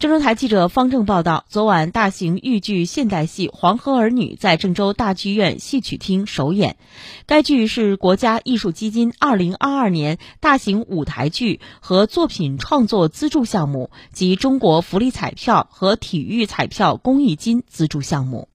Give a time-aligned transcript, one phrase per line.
[0.00, 6.78] 郑州台记者方正报道，昨晚大型豫剧现代戏黄河儿女在郑州大剧院戏曲厅首演。
[7.26, 18.48] 该剧是国家艺术基金2022年大型舞台剧和作品创作资助项目，及中国福利彩票和体育彩票公益金资助项目。